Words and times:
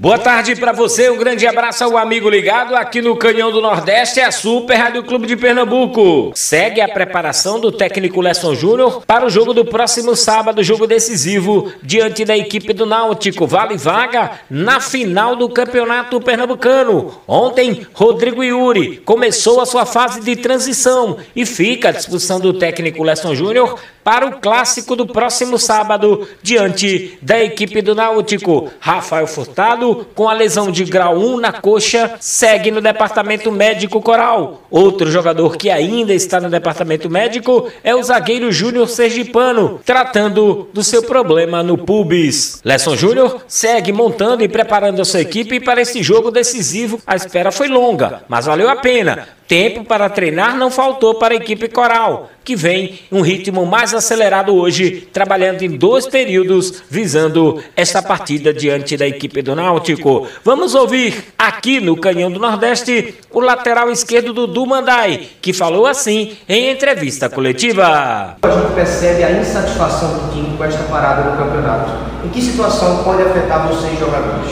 Boa 0.00 0.16
tarde 0.16 0.54
para 0.54 0.70
você, 0.70 1.10
um 1.10 1.16
grande 1.16 1.44
abraço 1.44 1.82
ao 1.82 1.96
amigo 1.96 2.30
ligado 2.30 2.76
aqui 2.76 3.02
no 3.02 3.16
Canhão 3.16 3.50
do 3.50 3.60
Nordeste, 3.60 4.20
a 4.20 4.30
Super 4.30 4.76
Rádio 4.76 5.02
Clube 5.02 5.26
de 5.26 5.36
Pernambuco. 5.36 6.30
Segue 6.36 6.80
a 6.80 6.88
preparação 6.88 7.58
do 7.58 7.72
técnico 7.72 8.20
Lesson 8.20 8.54
Júnior 8.54 9.02
para 9.04 9.26
o 9.26 9.28
jogo 9.28 9.52
do 9.52 9.64
próximo 9.64 10.14
sábado, 10.14 10.62
jogo 10.62 10.86
decisivo 10.86 11.72
diante 11.82 12.24
da 12.24 12.38
equipe 12.38 12.72
do 12.72 12.86
Náutico. 12.86 13.44
Vale 13.44 13.76
vaga 13.76 14.38
na 14.48 14.78
final 14.78 15.34
do 15.34 15.48
Campeonato 15.48 16.20
Pernambucano. 16.20 17.20
Ontem, 17.26 17.84
Rodrigo 17.92 18.44
Yuri 18.44 18.98
começou 18.98 19.60
a 19.60 19.66
sua 19.66 19.84
fase 19.84 20.20
de 20.20 20.36
transição 20.36 21.16
e 21.34 21.44
fica 21.44 21.88
à 21.88 21.92
disposição 21.92 22.38
do 22.38 22.52
técnico 22.52 23.02
Lesson 23.02 23.34
Júnior 23.34 23.76
para 24.04 24.26
o 24.26 24.40
clássico 24.40 24.96
do 24.96 25.06
próximo 25.06 25.58
sábado 25.58 26.26
diante 26.42 27.18
da 27.20 27.42
equipe 27.44 27.82
do 27.82 27.94
Náutico. 27.94 28.70
Rafael 28.80 29.26
Furtado, 29.26 29.87
com 30.14 30.28
a 30.28 30.32
lesão 30.32 30.70
de 30.70 30.84
grau 30.84 31.16
1 31.16 31.40
na 31.40 31.52
coxa, 31.52 32.16
segue 32.20 32.70
no 32.70 32.80
departamento 32.80 33.50
médico 33.50 34.00
coral. 34.00 34.62
Outro 34.70 35.10
jogador 35.10 35.56
que 35.56 35.70
ainda 35.70 36.12
está 36.12 36.40
no 36.40 36.50
departamento 36.50 37.08
médico 37.10 37.70
é 37.82 37.94
o 37.94 38.02
zagueiro 38.02 38.50
Júnior 38.52 38.88
Sergipano, 38.88 39.80
tratando 39.84 40.68
do 40.72 40.82
seu 40.82 41.02
problema 41.02 41.62
no 41.62 41.78
pubis. 41.78 42.60
Lesson 42.64 42.96
Júnior 42.96 43.42
segue 43.46 43.92
montando 43.92 44.42
e 44.42 44.48
preparando 44.48 45.02
a 45.02 45.04
sua 45.04 45.20
equipe 45.20 45.60
para 45.60 45.80
esse 45.80 46.02
jogo 46.02 46.30
decisivo. 46.30 47.00
A 47.06 47.16
espera 47.16 47.50
foi 47.50 47.68
longa, 47.68 48.22
mas 48.28 48.46
valeu 48.46 48.68
a 48.68 48.76
pena. 48.76 49.28
Tempo 49.48 49.82
para 49.82 50.10
treinar 50.10 50.58
não 50.58 50.70
faltou 50.70 51.14
para 51.14 51.32
a 51.32 51.36
equipe 51.38 51.68
coral, 51.68 52.28
que 52.48 52.56
vem 52.56 52.98
em 53.12 53.18
um 53.18 53.20
ritmo 53.20 53.66
mais 53.66 53.92
acelerado 53.92 54.54
hoje, 54.54 55.06
trabalhando 55.12 55.60
em 55.60 55.76
dois 55.76 56.06
períodos, 56.06 56.82
visando 56.88 57.62
esta 57.76 58.00
partida 58.00 58.54
diante 58.54 58.96
da 58.96 59.06
equipe 59.06 59.42
do 59.42 59.54
Náutico. 59.54 60.26
Vamos 60.42 60.74
ouvir 60.74 61.26
aqui 61.36 61.78
no 61.78 61.94
Canhão 61.94 62.30
do 62.30 62.40
Nordeste 62.40 63.16
o 63.30 63.40
lateral 63.40 63.90
esquerdo 63.90 64.32
do 64.32 64.46
Dumandai, 64.46 65.28
que 65.42 65.52
falou 65.52 65.86
assim 65.86 66.38
em 66.48 66.70
entrevista 66.70 67.28
coletiva. 67.28 68.38
A 68.40 68.50
gente 68.50 68.74
percebe 68.74 69.24
a 69.24 69.30
insatisfação 69.30 70.14
do 70.14 70.32
time 70.32 70.56
com 70.56 70.64
esta 70.64 70.84
parada 70.84 71.30
no 71.30 71.36
campeonato. 71.36 71.90
Em 72.24 72.30
que 72.30 72.40
situação 72.40 73.04
pode 73.04 73.24
afetar 73.24 73.68
vocês, 73.68 73.98
jogadores? 73.98 74.50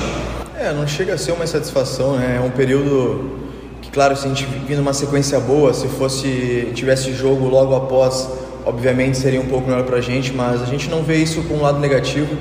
É, 0.60 0.70
não 0.70 0.86
chega 0.86 1.14
a 1.14 1.18
ser 1.18 1.32
uma 1.32 1.44
insatisfação, 1.44 2.18
né? 2.18 2.38
É 2.42 2.46
um 2.46 2.50
período 2.50 3.45
Claro, 3.96 4.14
se 4.14 4.26
a 4.26 4.28
gente 4.28 4.44
vir 4.44 4.76
numa 4.76 4.92
sequência 4.92 5.40
boa, 5.40 5.72
se 5.72 5.88
fosse 5.88 6.70
tivesse 6.74 7.14
jogo 7.14 7.48
logo 7.48 7.74
após, 7.74 8.28
obviamente 8.66 9.16
seria 9.16 9.40
um 9.40 9.46
pouco 9.46 9.70
melhor 9.70 9.84
para 9.84 9.96
a 9.96 10.00
gente, 10.02 10.34
mas 10.34 10.60
a 10.60 10.66
gente 10.66 10.90
não 10.90 11.02
vê 11.02 11.16
isso 11.16 11.42
com 11.44 11.54
um 11.54 11.62
lado 11.62 11.78
negativo. 11.78 12.36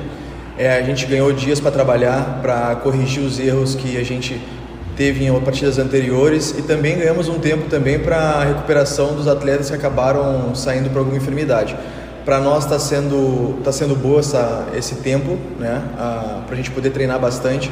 É, 0.57 0.75
a 0.75 0.81
gente 0.81 1.05
ganhou 1.05 1.31
dias 1.31 1.61
para 1.61 1.71
trabalhar, 1.71 2.39
para 2.41 2.75
corrigir 2.75 3.23
os 3.23 3.39
erros 3.39 3.73
que 3.73 3.95
a 3.95 4.03
gente 4.03 4.37
teve 4.97 5.25
em 5.25 5.39
partidas 5.39 5.79
anteriores 5.79 6.53
e 6.59 6.61
também 6.61 6.97
ganhamos 6.97 7.29
um 7.29 7.39
tempo 7.39 7.69
também 7.69 7.99
para 7.99 8.17
a 8.17 8.43
recuperação 8.43 9.15
dos 9.15 9.25
atletas 9.25 9.69
que 9.69 9.77
acabaram 9.77 10.53
saindo 10.53 10.89
por 10.89 10.97
alguma 10.97 11.15
enfermidade. 11.15 11.73
Para 12.25 12.37
nós 12.41 12.65
está 12.65 12.77
sendo 12.77 13.61
tá 13.63 13.71
sendo 13.71 13.95
boa 13.95 14.19
essa, 14.19 14.67
esse 14.75 14.95
tempo, 14.95 15.37
né? 15.57 15.81
para 15.95 16.53
a 16.53 16.55
gente 16.57 16.71
poder 16.71 16.89
treinar 16.89 17.17
bastante 17.17 17.71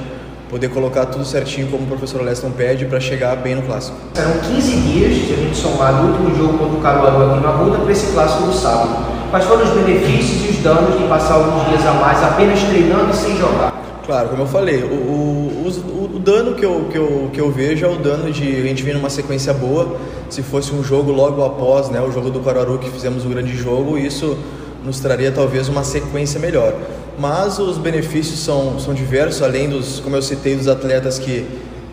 poder 0.53 0.69
colocar 0.69 1.07
tudo 1.07 1.25
certinho 1.25 1.67
como 1.67 1.85
o 1.85 1.87
professor 1.87 2.21
Leston 2.21 2.51
pede 2.51 2.85
para 2.85 2.99
chegar 2.99 3.35
bem 3.37 3.55
no 3.55 3.63
clássico. 3.63 3.97
Serão 4.13 4.33
15 4.33 4.75
dias, 4.81 5.25
se 5.25 5.33
a 5.33 5.37
gente 5.37 5.57
somar 5.57 5.99
do 5.99 6.09
último 6.09 6.35
jogo 6.35 6.59
contra 6.59 6.77
o 6.77 6.79
Caruaru 6.79 7.31
aqui 7.31 7.43
na 7.43 7.49
Ruda 7.49 7.79
para 7.79 7.91
esse 7.91 8.13
clássico 8.13 8.43
do 8.43 8.53
sábado. 8.53 9.03
Quais 9.31 9.45
foram 9.45 9.63
os 9.63 9.71
benefícios 9.71 10.45
e 10.45 10.49
os 10.51 10.57
danos 10.57 10.95
de 10.95 11.07
passar 11.07 11.33
alguns 11.33 11.67
dias 11.69 11.83
a 11.87 11.93
mais 11.93 12.23
apenas 12.23 12.61
treinando 12.61 13.09
e 13.09 13.15
sem 13.15 13.35
jogar? 13.35 13.73
Claro, 14.05 14.29
como 14.29 14.43
eu 14.43 14.47
falei, 14.47 14.83
o, 14.83 14.93
o, 14.93 15.67
o, 15.67 16.15
o, 16.17 16.19
dano 16.19 16.53
que 16.53 16.63
eu, 16.63 16.87
que, 16.91 16.97
eu, 16.99 17.29
que 17.33 17.41
eu 17.41 17.49
vejo 17.49 17.87
é 17.87 17.89
o 17.89 17.95
dano 17.95 18.31
de 18.31 18.47
a 18.47 18.61
gente 18.61 18.83
vir 18.83 18.93
numa 18.93 19.09
sequência 19.09 19.55
boa. 19.55 19.97
Se 20.29 20.43
fosse 20.43 20.71
um 20.71 20.83
jogo 20.83 21.11
logo 21.11 21.43
após 21.43 21.89
né, 21.89 21.99
o 21.99 22.11
jogo 22.11 22.29
do 22.29 22.39
Caruaru, 22.41 22.77
que 22.77 22.91
fizemos 22.91 23.25
o 23.25 23.29
grande 23.29 23.57
jogo, 23.57 23.97
isso 23.97 24.37
nos 24.85 24.99
traria 24.99 25.31
talvez 25.31 25.67
uma 25.67 25.83
sequência 25.83 26.39
melhor 26.39 26.75
mas 27.17 27.59
os 27.59 27.77
benefícios 27.77 28.39
são, 28.39 28.79
são 28.79 28.93
diversos, 28.93 29.41
além 29.41 29.69
dos, 29.69 29.99
como 29.99 30.15
eu 30.15 30.21
citei, 30.21 30.55
dos 30.55 30.67
atletas 30.67 31.19
que, 31.19 31.45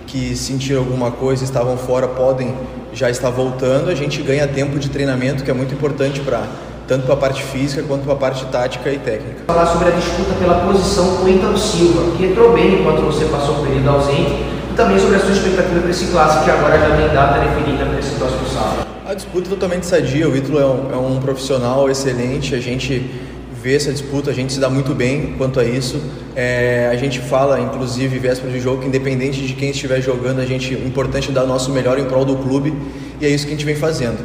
que 0.06 0.36
sentiram 0.36 0.81
alguma 0.81 1.10
coisa, 1.10 1.44
estavam 1.44 1.76
fora, 1.76 2.08
podem 2.08 2.54
já 2.92 3.10
estar 3.10 3.30
voltando, 3.30 3.91
a 3.91 3.94
gente 3.94 4.22
ganha 4.22 4.47
tempo 4.48 4.78
de 4.78 4.88
treinamento, 4.88 5.44
que 5.44 5.50
é 5.50 5.54
muito 5.54 5.75
importante 5.75 6.20
para 6.20 6.44
tanto 6.91 7.04
para 7.04 7.14
a 7.14 7.19
parte 7.19 7.44
física 7.44 7.84
quanto 7.86 8.03
para 8.03 8.14
a 8.14 8.16
parte 8.16 8.44
tática 8.47 8.91
e 8.91 8.98
técnica. 8.98 9.44
Falar 9.47 9.66
sobre 9.66 9.86
a 9.86 9.92
disputa 9.92 10.34
pela 10.41 10.54
posição 10.66 11.19
com 11.19 11.25
o 11.25 11.28
Ítalo 11.28 11.56
Silva, 11.56 12.16
que 12.16 12.26
entrou 12.26 12.53
bem 12.53 12.80
enquanto 12.80 13.03
você 13.03 13.26
passou 13.26 13.60
o 13.60 13.62
período 13.64 13.88
ausente, 13.91 14.32
e 14.72 14.75
também 14.75 14.98
sobre 14.98 15.14
a 15.14 15.20
sua 15.20 15.30
expectativa 15.30 15.80
para 15.80 15.91
esse 15.91 16.06
clássico, 16.06 16.44
que 16.47 16.50
agora 16.50 16.80
já 16.80 16.97
tem 16.97 17.14
data 17.14 17.38
definida 17.38 17.86
para 17.86 17.97
esse 17.97 18.16
próximo 18.16 18.44
sábado. 18.48 18.88
A 19.06 19.14
disputa 19.14 19.47
é 19.47 19.50
totalmente 19.50 19.86
sadia, 19.86 20.28
o 20.28 20.36
Ítalo 20.36 20.59
é 20.59 20.66
um, 20.66 20.92
é 20.92 20.97
um 20.97 21.20
profissional 21.20 21.88
excelente, 21.88 22.56
a 22.56 22.60
gente 22.60 23.09
vê 23.62 23.76
essa 23.76 23.93
disputa, 23.93 24.31
a 24.31 24.32
gente 24.32 24.53
se 24.53 24.60
dá 24.60 24.71
muito 24.71 24.94
bem 24.94 25.34
quanto 25.37 25.60
a 25.60 25.65
isso. 25.65 26.00
É, 26.34 26.88
a 26.91 26.97
gente 26.97 27.21
fala, 27.21 27.60
inclusive, 27.60 28.19
véspera 28.19 28.53
de 28.53 28.60
jogo, 28.60 28.82
que 28.82 28.88
independente 28.88 29.47
de 29.47 29.54
quem 29.54 29.71
estiver 29.71 30.00
jogando, 30.00 30.41
a 30.41 30.47
gente, 30.47 30.75
o 30.75 30.87
importante 30.87 31.31
é 31.31 31.32
dar 31.32 31.44
o 31.44 31.47
nosso 31.47 31.71
melhor 31.71 31.98
em 31.98 32.04
prol 32.04 32.25
do 32.25 32.37
clube 32.37 32.72
e 33.21 33.26
é 33.26 33.28
isso 33.28 33.44
que 33.44 33.53
a 33.53 33.56
gente 33.56 33.66
vem 33.66 33.76
fazendo. 33.76 34.19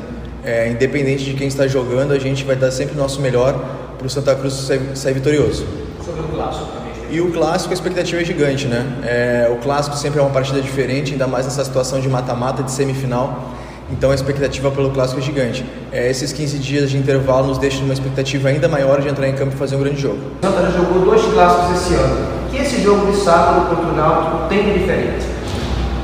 É, 0.44 0.70
independente 0.70 1.26
de 1.26 1.34
quem 1.34 1.48
está 1.48 1.68
jogando, 1.68 2.14
a 2.14 2.20
gente 2.20 2.44
vai 2.44 2.56
dar 2.56 2.72
sempre 2.72 2.96
o 2.96 2.98
nosso 2.98 3.20
melhor 3.20 3.54
para 3.98 4.08
o 4.08 4.10
Santa 4.10 4.36
Cruz 4.36 4.54
sair, 4.54 4.82
sair 4.96 5.14
vitorioso. 5.14 5.66
Sobre 6.04 6.22
o 6.22 6.28
clássico 6.28 6.66
também. 6.68 6.86
E 7.10 7.22
o 7.22 7.32
clássico, 7.32 7.72
a 7.72 7.74
expectativa 7.74 8.22
é 8.22 8.26
gigante, 8.26 8.68
né? 8.68 8.86
É, 9.04 9.50
o 9.52 9.58
clássico 9.58 9.96
sempre 9.98 10.20
é 10.20 10.22
uma 10.22 10.32
partida 10.32 10.62
diferente, 10.62 11.12
ainda 11.12 11.28
mais 11.28 11.46
nessa 11.46 11.64
situação 11.64 12.00
de 12.00 12.08
mata-mata, 12.08 12.64
de 12.64 12.72
semifinal. 12.72 13.55
Então 13.90 14.12
a 14.12 14.16
expectativa 14.16 14.72
pelo 14.72 14.90
clássico 14.90 15.20
é 15.20 15.24
gigante. 15.24 15.66
É, 15.92 16.10
esses 16.10 16.34
15 16.34 16.58
dias 16.58 16.90
de 16.90 16.98
intervalo 16.98 17.48
nos 17.48 17.58
deixam 17.58 17.84
uma 17.84 17.94
expectativa 17.94 18.50
ainda 18.50 18.68
maior 18.68 19.02
de 19.02 19.08
entrar 19.08 19.28
em 19.28 19.34
campo 19.34 19.54
e 19.54 19.58
fazer 19.58 19.76
um 19.76 19.80
grande 19.80 20.02
jogo. 20.02 20.18
O 20.42 20.46
Santana 20.46 20.72
jogou 20.72 21.06
dois 21.06 21.22
clássicos 21.26 21.82
esse 21.82 21.94
ano. 21.94 22.28
O 22.48 22.50
que 22.50 22.58
esse 22.58 22.82
jogo 22.82 23.12
de 23.12 23.18
sábado 23.18 23.70
contra 23.70 23.92
o 23.92 23.96
Náutico 23.96 24.50
tem 24.50 24.64
de 24.64 24.80
diferente? 24.80 25.26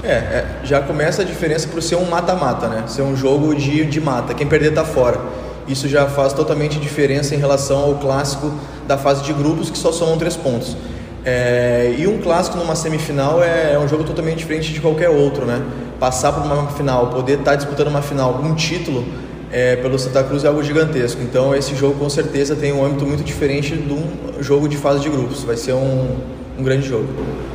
É, 0.03 0.11
é 0.11 0.45
já 0.63 0.79
começa 0.81 1.23
a 1.23 1.25
diferença 1.25 1.67
por 1.67 1.81
ser 1.81 1.95
um 1.95 2.05
mata-mata, 2.05 2.67
né? 2.67 2.83
Ser 2.87 3.01
um 3.01 3.15
jogo 3.15 3.55
de, 3.55 3.83
de 3.85 3.99
mata. 3.99 4.33
Quem 4.33 4.47
perder 4.47 4.73
tá 4.73 4.85
fora. 4.85 5.19
Isso 5.67 5.87
já 5.87 6.05
faz 6.07 6.33
totalmente 6.33 6.79
diferença 6.79 7.33
em 7.33 7.37
relação 7.37 7.79
ao 7.79 7.95
clássico 7.95 8.51
da 8.87 8.97
fase 8.97 9.23
de 9.23 9.33
grupos 9.33 9.69
que 9.69 9.77
só 9.77 9.91
somam 9.91 10.17
três 10.17 10.35
pontos. 10.35 10.75
É, 11.23 11.93
e 11.97 12.07
um 12.07 12.19
clássico 12.19 12.57
numa 12.57 12.75
semifinal 12.75 13.43
é, 13.43 13.73
é, 13.73 13.79
um 13.79 13.87
jogo 13.87 14.03
totalmente 14.03 14.39
diferente 14.39 14.73
de 14.73 14.79
qualquer 14.79 15.09
outro, 15.09 15.45
né? 15.45 15.61
Passar 15.99 16.31
por 16.31 16.43
uma 16.43 16.67
final, 16.71 17.07
poder 17.07 17.39
estar 17.39 17.51
tá 17.51 17.55
disputando 17.55 17.87
uma 17.87 18.01
final, 18.01 18.41
um 18.43 18.55
título 18.55 19.05
é, 19.51 19.75
pelo 19.75 19.99
Santa 19.99 20.23
Cruz 20.23 20.43
é 20.43 20.47
algo 20.47 20.63
gigantesco. 20.63 21.21
Então 21.21 21.53
esse 21.53 21.75
jogo 21.75 21.99
com 21.99 22.09
certeza 22.09 22.55
tem 22.55 22.73
um 22.73 22.83
âmbito 22.83 23.05
muito 23.05 23.23
diferente 23.23 23.75
de 23.75 23.93
um 23.93 24.03
jogo 24.39 24.67
de 24.67 24.77
fase 24.77 24.99
de 25.01 25.09
grupos. 25.09 25.43
Vai 25.43 25.57
ser 25.57 25.73
um, 25.73 26.17
um 26.57 26.63
grande 26.63 26.87
jogo. 26.87 27.07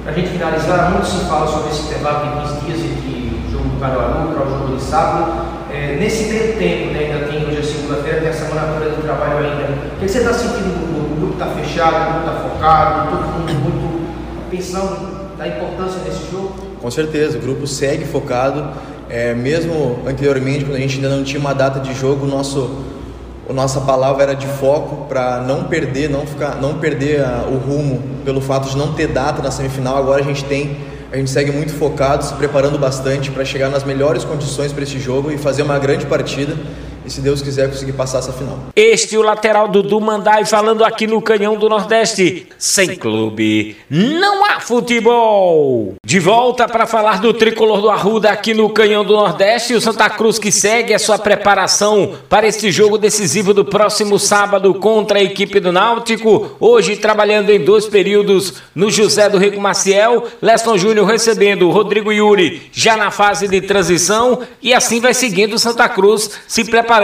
Para 0.04 0.12
a 0.12 0.14
gente 0.14 0.28
finalizar, 0.28 0.92
muito 0.92 1.06
se 1.06 1.24
fala 1.24 1.46
sobre 1.48 1.70
esse 1.70 1.82
intervalo 1.82 2.42
de 2.42 2.52
15 2.52 2.66
dias 2.66 2.78
entre 2.78 3.48
o 3.48 3.50
jogo 3.50 3.68
do 3.68 3.80
Caruaru 3.80 4.28
para 4.32 4.46
o 4.46 4.50
jogo 4.50 4.76
de 4.76 4.82
sábado. 4.82 5.56
É, 5.72 5.96
nesse 5.98 6.32
meio 6.32 6.56
tempo, 6.56 6.92
né, 6.92 7.10
ainda 7.10 7.26
tem 7.26 7.44
hoje 7.44 7.58
a 7.58 7.62
segunda-feira, 7.64 8.20
tem 8.20 8.28
a 8.28 8.32
semana 8.32 8.78
toda 8.78 9.02
trabalho 9.02 9.38
ainda. 9.38 9.72
O 9.96 9.98
que 9.98 10.08
você 10.08 10.18
está 10.18 10.32
sentindo 10.32 10.85
está 11.36 11.46
fechado, 11.46 11.94
o 11.94 12.12
grupo 12.12 12.30
está 12.30 12.48
focado, 12.48 13.10
todo 13.10 13.22
mundo 13.28 13.52
muito 13.60 14.50
pensando 14.50 15.36
na 15.38 15.46
importância 15.48 16.00
desse 16.00 16.30
jogo? 16.30 16.54
Com 16.80 16.90
certeza, 16.90 17.38
o 17.38 17.40
grupo 17.40 17.66
segue 17.66 18.04
focado. 18.04 18.70
É, 19.08 19.34
mesmo 19.34 20.00
anteriormente, 20.06 20.64
quando 20.64 20.76
a 20.76 20.80
gente 20.80 20.96
ainda 20.96 21.08
não 21.08 21.22
tinha 21.22 21.38
uma 21.38 21.54
data 21.54 21.78
de 21.78 21.94
jogo, 21.94 22.24
o 22.24 22.28
nosso, 22.28 22.82
a 23.48 23.52
nossa 23.52 23.80
palavra 23.82 24.22
era 24.24 24.34
de 24.34 24.46
foco 24.46 25.06
para 25.08 25.40
não 25.40 25.64
perder, 25.64 26.10
não 26.10 26.26
ficar, 26.26 26.56
não 26.56 26.78
perder 26.78 27.22
a, 27.22 27.46
o 27.48 27.56
rumo 27.58 28.02
pelo 28.24 28.40
fato 28.40 28.68
de 28.68 28.76
não 28.76 28.94
ter 28.94 29.08
data 29.08 29.42
na 29.42 29.50
semifinal. 29.50 29.98
Agora 29.98 30.22
a 30.22 30.24
gente 30.24 30.44
tem, 30.44 30.78
a 31.12 31.16
gente 31.16 31.30
segue 31.30 31.52
muito 31.52 31.72
focado, 31.72 32.24
se 32.24 32.34
preparando 32.34 32.78
bastante 32.78 33.30
para 33.30 33.44
chegar 33.44 33.68
nas 33.68 33.84
melhores 33.84 34.24
condições 34.24 34.72
para 34.72 34.82
esse 34.82 34.98
jogo 34.98 35.30
e 35.30 35.38
fazer 35.38 35.62
uma 35.62 35.78
grande 35.78 36.06
partida 36.06 36.56
e, 37.06 37.10
se 37.10 37.20
Deus 37.20 37.40
quiser, 37.40 37.70
conseguir 37.70 37.92
passar 37.92 38.18
essa 38.18 38.32
final. 38.32 38.58
Este 38.74 39.14
é 39.14 39.18
o 39.18 39.22
lateral 39.22 39.68
Dudu 39.68 40.00
Mandai 40.00 40.44
falando 40.44 40.84
aqui 40.84 41.06
no 41.06 41.22
Canhão 41.22 41.56
do 41.56 41.68
Nordeste. 41.68 42.48
Sem 42.58 42.96
clube, 42.96 43.76
não 43.88 44.44
há 44.44 44.58
futebol. 44.58 45.94
De 46.04 46.18
volta 46.18 46.66
para 46.66 46.84
falar 46.84 47.20
do 47.20 47.32
tricolor 47.32 47.80
do 47.80 47.90
Arruda 47.90 48.30
aqui 48.30 48.52
no 48.52 48.68
Canhão 48.70 49.04
do 49.04 49.14
Nordeste. 49.14 49.74
O 49.74 49.80
Santa 49.80 50.10
Cruz 50.10 50.36
que 50.36 50.50
segue 50.50 50.92
a 50.92 50.98
sua 50.98 51.16
preparação 51.16 52.14
para 52.28 52.48
este 52.48 52.72
jogo 52.72 52.98
decisivo 52.98 53.54
do 53.54 53.64
próximo 53.64 54.18
sábado 54.18 54.74
contra 54.74 55.20
a 55.20 55.22
equipe 55.22 55.60
do 55.60 55.70
Náutico. 55.70 56.56
Hoje 56.58 56.96
trabalhando 56.96 57.50
em 57.50 57.60
dois 57.60 57.86
períodos 57.86 58.54
no 58.74 58.90
José 58.90 59.28
do 59.28 59.38
Rico 59.38 59.60
Maciel. 59.60 60.26
Leston 60.42 60.76
Júnior 60.76 61.06
recebendo 61.06 61.68
o 61.68 61.70
Rodrigo 61.70 62.12
Yuri 62.12 62.62
já 62.72 62.96
na 62.96 63.12
fase 63.12 63.46
de 63.46 63.60
transição. 63.60 64.40
E 64.60 64.74
assim 64.74 65.00
vai 65.00 65.14
seguindo 65.14 65.54
o 65.54 65.58
Santa 65.58 65.88
Cruz 65.88 66.30
se 66.48 66.64
preparando 66.64 66.95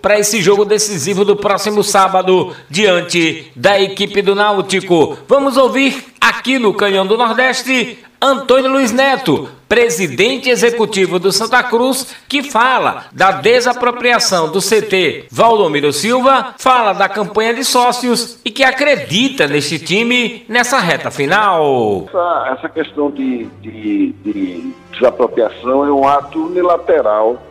para 0.00 0.18
esse 0.18 0.40
jogo 0.40 0.64
decisivo 0.64 1.24
do 1.24 1.36
próximo 1.36 1.82
sábado 1.82 2.54
diante 2.68 3.50
da 3.56 3.80
equipe 3.80 4.22
do 4.22 4.34
Náutico. 4.34 5.18
Vamos 5.26 5.56
ouvir 5.56 6.04
aqui 6.20 6.58
no 6.58 6.74
Canhão 6.74 7.06
do 7.06 7.16
Nordeste 7.16 7.98
Antônio 8.26 8.70
Luiz 8.70 8.90
Neto, 8.90 9.50
presidente 9.68 10.48
executivo 10.48 11.18
do 11.18 11.30
Santa 11.30 11.62
Cruz, 11.62 12.16
que 12.26 12.42
fala 12.42 13.04
da 13.12 13.32
desapropriação 13.32 14.50
do 14.50 14.60
CT 14.60 15.26
Valdomiro 15.30 15.92
Silva, 15.92 16.54
fala 16.56 16.94
da 16.94 17.06
campanha 17.06 17.52
de 17.52 17.62
sócios 17.62 18.40
e 18.42 18.50
que 18.50 18.64
acredita 18.64 19.46
neste 19.46 19.78
time 19.78 20.42
nessa 20.48 20.78
reta 20.78 21.10
final. 21.10 22.06
Essa, 22.08 22.56
essa 22.56 22.68
questão 22.70 23.10
de, 23.10 23.44
de, 23.60 24.12
de 24.24 24.72
desapropriação 24.92 25.84
é 25.84 25.92
um 25.92 26.08
ato 26.08 26.46
unilateral 26.46 27.42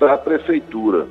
da 0.00 0.16
prefeitura. 0.16 1.06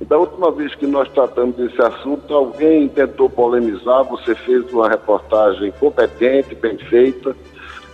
Da 0.00 0.18
última 0.18 0.50
vez 0.50 0.74
que 0.74 0.86
nós 0.86 1.08
tratamos 1.10 1.56
desse 1.56 1.80
assunto, 1.80 2.32
alguém 2.34 2.86
tentou 2.86 3.30
polemizar, 3.30 4.04
você 4.04 4.34
fez 4.34 4.70
uma 4.72 4.88
reportagem 4.88 5.72
competente, 5.80 6.54
bem 6.54 6.76
feita, 6.76 7.34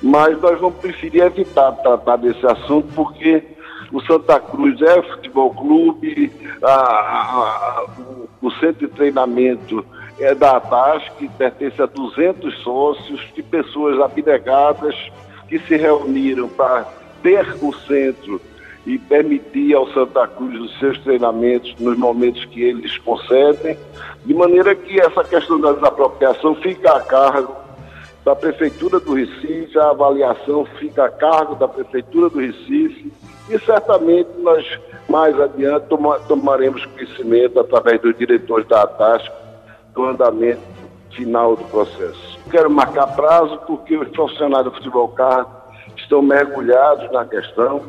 mas 0.03 0.41
nós 0.41 0.61
vamos 0.61 0.79
preferir 0.79 1.23
evitar 1.23 1.71
tratar 1.73 2.17
desse 2.17 2.45
assunto 2.45 2.89
porque 2.95 3.45
o 3.93 4.01
Santa 4.01 4.41
Cruz 4.41 4.83
é 4.83 5.01
futebol 5.03 5.55
clube, 5.55 6.33
a, 6.61 6.73
a, 6.73 7.21
a, 7.23 7.87
o 8.41 8.51
centro 8.53 8.89
de 8.89 8.95
treinamento 8.95 9.85
é 10.19 10.35
da 10.35 10.57
ATAS, 10.57 11.05
que 11.19 11.29
pertence 11.29 11.81
a 11.81 11.87
200 11.87 12.63
sócios, 12.63 13.21
de 13.35 13.43
pessoas 13.43 14.01
abnegadas 14.01 14.95
que 15.49 15.59
se 15.61 15.77
reuniram 15.77 16.49
para 16.49 16.85
ter 17.23 17.47
o 17.63 17.73
centro 17.73 18.41
e 18.87 18.99
permitir 18.99 19.75
ao 19.75 19.87
Santa 19.93 20.27
Cruz 20.27 20.61
os 20.61 20.79
seus 20.79 20.99
treinamentos 21.01 21.75
nos 21.79 21.97
momentos 21.97 22.45
que 22.47 22.63
eles 22.63 22.99
concedem, 22.99 23.79
de 24.25 24.35
maneira 24.35 24.75
que 24.75 25.01
essa 25.01 25.23
questão 25.23 25.61
da 25.61 25.73
desapropriação 25.73 26.55
fica 26.57 26.97
a 26.97 27.01
cargo 27.01 27.55
da 28.25 28.37
Prefeitura 28.37 29.01
do 29.01 29.15
Recife, 29.15 29.79
a 29.79 29.91
avaliação 29.91 30.65
fica 30.79 31.05
a 31.05 31.11
cargo 31.11 31.55
da 31.57 31.67
Prefeitura 31.67 32.29
do 32.29 32.39
Recife 32.39 33.13
e 33.51 33.59
certamente 33.59 34.31
nós 34.39 34.65
mais 35.09 35.39
adiante 35.41 35.87
toma, 35.87 36.19
tomaremos 36.21 36.85
conhecimento 36.87 37.59
através 37.59 38.01
dos 38.01 38.17
diretores 38.17 38.67
da 38.69 38.83
ATASC 38.83 39.31
do 39.93 40.05
andamento 40.05 40.61
final 41.11 41.57
do 41.57 41.65
processo. 41.65 42.39
Quero 42.51 42.71
marcar 42.71 43.09
prazo 43.09 43.59
porque 43.67 43.97
os 43.97 44.09
profissionais 44.09 44.65
do 44.65 44.73
futebol 44.73 45.09
carro 45.09 45.51
estão 45.97 46.23
mergulhados 46.23 47.11
na 47.13 47.25
questão, 47.25 47.83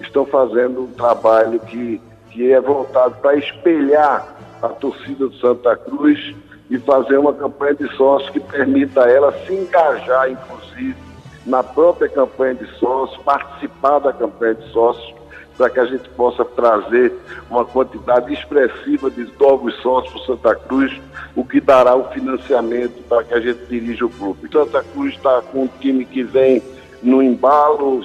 estão 0.00 0.26
fazendo 0.26 0.82
um 0.82 0.92
trabalho 0.92 1.58
que, 1.60 2.00
que 2.30 2.52
é 2.52 2.60
voltado 2.60 3.16
para 3.16 3.36
espelhar 3.36 4.26
a 4.62 4.68
torcida 4.68 5.28
do 5.28 5.34
Santa 5.36 5.76
Cruz 5.76 6.34
e 6.68 6.78
fazer 6.78 7.18
uma 7.18 7.32
campanha 7.32 7.74
de 7.74 7.96
sócios 7.96 8.30
que 8.30 8.40
permita 8.40 9.04
a 9.04 9.10
ela 9.10 9.32
se 9.44 9.52
engajar, 9.52 10.30
inclusive, 10.30 10.96
na 11.44 11.62
própria 11.62 12.08
campanha 12.08 12.54
de 12.54 12.66
sócios, 12.78 13.20
participar 13.22 13.98
da 13.98 14.12
campanha 14.12 14.54
de 14.54 14.68
sócios, 14.70 15.14
para 15.56 15.68
que 15.68 15.80
a 15.80 15.84
gente 15.84 16.08
possa 16.10 16.42
trazer 16.42 17.12
uma 17.50 17.66
quantidade 17.66 18.32
expressiva 18.32 19.10
de 19.10 19.30
novos 19.38 19.74
sócios 19.82 20.12
para 20.14 20.26
Santa 20.26 20.54
Cruz, 20.54 21.00
o 21.36 21.44
que 21.44 21.60
dará 21.60 21.94
o 21.94 22.04
financiamento 22.10 23.02
para 23.08 23.24
que 23.24 23.34
a 23.34 23.40
gente 23.40 23.66
dirija 23.68 24.06
o 24.06 24.10
clube. 24.10 24.48
Santa 24.50 24.82
Cruz 24.82 25.14
está 25.14 25.42
com 25.42 25.64
um 25.64 25.68
time 25.80 26.06
que 26.06 26.22
vem 26.22 26.62
no 27.02 27.22
embalo, 27.22 28.02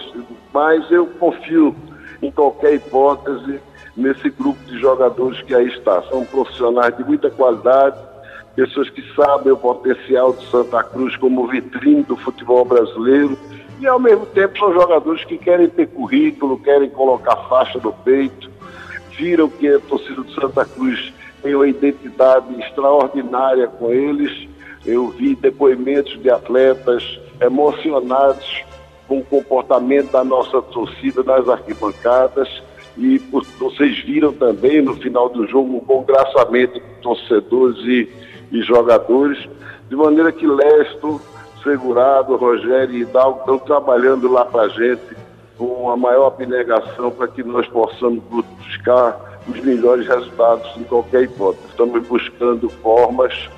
mas 0.54 0.90
eu 0.92 1.08
confio 1.20 1.74
em 2.22 2.32
qualquer 2.32 2.74
hipótese 2.76 3.60
nesse 3.96 4.30
grupo 4.30 4.60
de 4.66 4.80
jogadores 4.80 5.42
que 5.44 5.56
aí 5.56 5.68
está. 5.68 6.02
São 6.04 6.26
profissionais 6.26 6.96
de 6.98 7.04
muita 7.04 7.30
qualidade, 7.30 7.98
pessoas 8.56 8.90
que 8.90 9.04
sabem 9.16 9.52
o 9.52 9.58
potencial 9.58 10.34
de 10.34 10.46
Santa 10.50 10.84
Cruz 10.84 11.16
como 11.18 11.48
vitrine 11.48 12.04
do 12.04 12.16
futebol 12.16 12.66
brasileiro 12.66 13.38
e 13.80 13.88
ao 13.88 14.00
mesmo 14.00 14.26
tempo 14.28 14.58
são 14.58 14.74
jogadores 14.74 15.24
que 15.26 15.38
querem 15.38 15.68
ter 15.70 15.88
currículo, 15.88 16.58
querem 16.60 16.90
colocar 16.90 17.36
faixa 17.50 17.80
no 17.80 17.92
peito, 17.92 18.50
viram 19.18 19.50
que 19.50 19.68
a 19.68 19.80
torcida 19.80 20.24
de 20.24 20.34
Santa 20.34 20.66
Cruz 20.66 21.14
tem 21.42 21.54
uma 21.54 21.68
identidade 21.68 22.48
extraordinária 22.62 23.68
com 23.68 23.92
eles. 23.92 24.48
Eu 24.86 25.10
vi 25.10 25.36
depoimentos 25.36 26.20
de 26.22 26.30
atletas 26.30 27.20
emocionados 27.42 28.64
com 29.08 29.20
o 29.20 29.26
comportamento 29.26 30.12
da 30.12 30.24
nossa 30.24 30.62
torcida 30.62 31.24
nas 31.24 31.48
arquibancadas 31.48 32.48
e 32.98 33.18
vocês 33.60 34.00
viram 34.06 34.32
também 34.34 34.82
no 34.82 34.96
final 34.96 35.30
do 35.30 35.46
jogo 35.48 35.78
um 35.78 35.80
congraçamento 35.82 36.74
de 36.74 37.02
torcedores 37.02 37.78
e 37.86 38.10
e 38.52 38.62
jogadores, 38.62 39.38
de 39.90 39.96
maneira 39.96 40.32
que 40.32 40.46
Lesto, 40.48 41.22
Segurado, 41.64 42.36
Rogério 42.36 42.96
e 42.96 43.02
Hidalgo 43.02 43.40
estão 43.40 43.60
trabalhando 43.60 44.32
lá 44.32 44.46
para 44.46 44.64
a 44.64 44.70
gente 44.70 45.16
com 45.58 45.90
a 45.90 45.98
maior 45.98 46.28
abnegação 46.28 47.12
para 47.12 47.28
que 47.28 47.44
nós 47.44 47.68
possamos 47.68 48.24
buscar 48.26 49.40
os 49.48 49.60
melhores 49.62 50.08
resultados 50.08 50.70
em 50.78 50.84
qualquer 50.84 51.24
hipótese. 51.24 51.68
Estamos 51.70 52.06
buscando 52.08 52.70
formas 52.70 53.50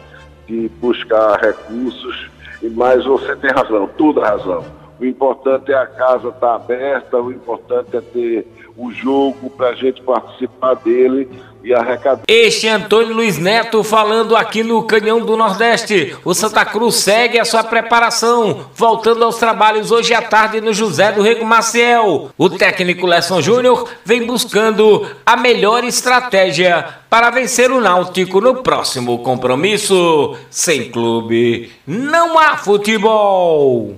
de 0.48 0.70
buscar 0.80 1.40
recursos, 1.40 2.30
e 2.62 2.70
mais 2.70 3.04
você 3.04 3.36
tem 3.36 3.52
razão, 3.52 3.88
toda 3.98 4.26
razão. 4.26 4.64
O 5.00 5.06
importante 5.06 5.72
é 5.72 5.76
a 5.76 5.86
casa 5.86 6.30
estar 6.30 6.40
tá 6.40 6.56
aberta, 6.56 7.18
o 7.18 7.32
importante 7.32 7.96
é 7.96 8.02
ter 8.02 8.48
o 8.76 8.92
jogo 8.92 9.50
para 9.50 9.70
a 9.70 9.76
gente 9.76 10.02
participar 10.02 10.76
dele 10.76 11.30
e 11.64 11.74
arrecadar. 11.74 12.24
Este 12.28 12.68
é 12.68 12.72
Antônio 12.72 13.14
Luiz 13.14 13.38
Neto 13.38 13.84
falando 13.84 14.36
aqui 14.36 14.64
no 14.64 14.84
Canhão 14.84 15.20
do 15.20 15.36
Nordeste. 15.36 16.16
O 16.24 16.34
Santa 16.34 16.64
Cruz 16.64 16.96
segue 16.96 17.40
a 17.40 17.46
sua 17.46 17.64
preparação, 17.64 18.68
voltando 18.74 19.24
aos 19.24 19.38
trabalhos 19.38 19.92
hoje 19.92 20.14
à 20.14 20.22
tarde 20.22 20.62
no 20.62 20.74
José 20.74 21.12
do 21.12 21.22
Rego 21.22 21.46
Maciel. 21.46 22.30
O 22.38 22.50
técnico 22.50 23.06
Lesson 23.06 23.42
Júnior 23.42 23.90
vem 24.06 24.26
buscando 24.26 25.06
a 25.26 25.36
melhor 25.36 25.84
estratégia 25.84 26.88
para 27.10 27.30
vencer 27.30 27.72
o 27.72 27.82
Náutico 27.82 28.40
no 28.40 28.62
próximo 28.64 29.20
compromisso. 29.20 30.36
Sem 30.50 30.92
clube, 30.92 31.72
não 31.86 32.38
há 32.38 32.58
futebol. 32.58 33.98